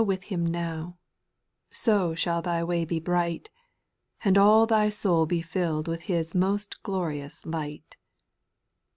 [0.01, 0.97] Walk with Him now,—
[1.69, 3.51] so shall thy way b6 bright,
[4.23, 7.97] And all thy soul be fiU'd with His most glori ous light.